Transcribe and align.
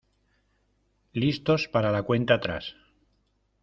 Listos 1.13 1.67
para 1.67 1.91
la 1.91 2.01
cuenta 2.01 2.33
atrás. 2.33 2.75